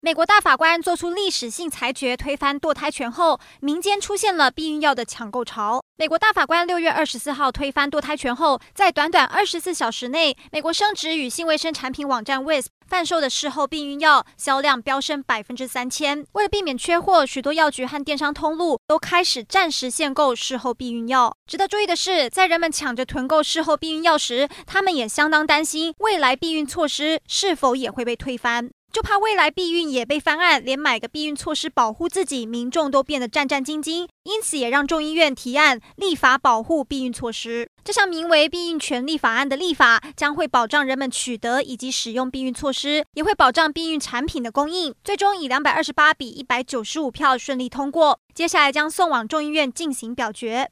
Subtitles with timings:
[0.00, 5.82] 美国大法官做出历史性裁决，推翻堕胎权后，民间出现了避孕药的抢购潮。
[5.96, 16.24] 美国大法官六月二十四号推翻堕胎权后，在短短二十四小时内，美国生殖与性卫生产品网站 Wisp 贩售的事后避孕药销量飙升百分之三千。
[16.30, 21.34] 为了避免缺货，许多药局和电商通路都开始暂时限购事后避孕药。
[21.48, 28.70] 值得注意的是，在人们抢着囤购事后避孕药时，他们也相当担心未来避孕措施是否也会被推翻。
[28.92, 34.08] 就怕未来避孕也被翻案，连买个避孕措施保护自己，民众都变得战战兢兢。
[34.24, 37.68] 因此，也让众议院提案立法保护避孕措施。
[37.84, 44.94] 这项名为《避孕权利法案》的立法，将会保障人们取得以及使用避孕措施，也会保障避孕产品的供应。
[45.04, 48.18] 最终以两百二十八比一百九十五票顺利通过。
[48.34, 50.66] 接下来将送往众议院进行表决。